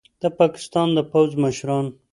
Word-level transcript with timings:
د 0.21 0.23
پاکستان 0.39 0.87
د 0.97 0.99
پوځ 1.11 1.31
مشران 1.43 1.85